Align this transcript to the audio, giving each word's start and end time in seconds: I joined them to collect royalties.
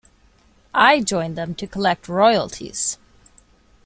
I 0.73 1.01
joined 1.01 1.37
them 1.37 1.53
to 1.53 1.67
collect 1.67 2.07
royalties. 2.07 2.97